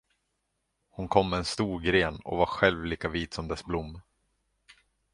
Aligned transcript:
Hon 0.89 1.07
kom 1.07 1.29
med 1.29 1.37
en 1.39 1.45
stor 1.45 1.79
gren 1.79 2.19
och 2.23 2.37
var 2.37 2.45
själv 2.45 2.85
lika 2.85 3.09
vit 3.09 3.33
som 3.33 3.47
dess 3.47 3.65
blom. 3.65 4.01